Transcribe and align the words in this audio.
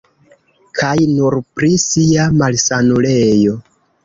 Kaj 0.79 0.93
nur 1.17 1.37
pri 1.59 1.69
sia 1.83 2.25
malsanulejo. 2.41 3.61